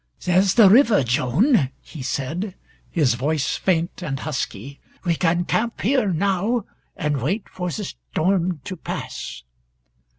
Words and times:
"There's 0.25 0.55
the 0.55 0.67
river, 0.67 1.03
Joan," 1.03 1.69
he 1.79 2.01
said, 2.01 2.55
his 2.89 3.13
voice 3.13 3.55
faint 3.55 4.01
and 4.01 4.19
husky. 4.21 4.79
"We 5.05 5.13
can 5.15 5.45
camp 5.45 5.79
here 5.81 6.11
now 6.11 6.65
and 6.95 7.21
wait 7.21 7.47
for 7.47 7.69
the 7.69 7.83
storm 7.83 8.61
to 8.63 8.75
pass." 8.77 9.43